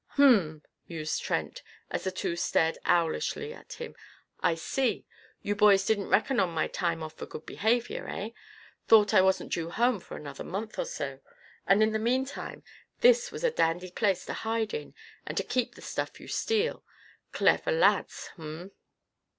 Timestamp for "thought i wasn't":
8.87-9.51